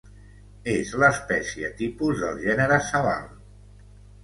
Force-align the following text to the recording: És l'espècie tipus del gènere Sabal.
És 0.71 0.93
l'espècie 1.03 1.69
tipus 1.83 2.25
del 2.25 2.41
gènere 2.47 2.83
Sabal. 2.91 3.31